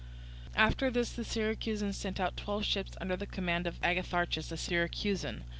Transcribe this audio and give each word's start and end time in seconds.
After 0.55 0.89
this 0.89 1.11
the 1.11 1.23
Syracusans 1.23 1.95
sent 1.95 2.19
out 2.19 2.35
twelve 2.35 2.65
ships 2.65 2.93
under 2.99 3.15
the 3.15 3.27
command 3.27 3.67
of 3.67 3.77
Agatharchus, 3.83 4.51
a 4.51 4.57
Syracusan. 4.57 5.43